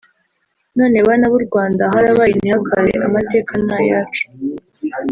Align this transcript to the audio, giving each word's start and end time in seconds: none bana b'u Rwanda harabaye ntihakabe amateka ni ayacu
none 0.77 0.97
bana 1.07 1.25
b'u 1.31 1.41
Rwanda 1.47 1.81
harabaye 1.93 2.33
ntihakabe 2.39 2.91
amateka 3.07 3.51
ni 3.63 3.73
ayacu 3.79 4.23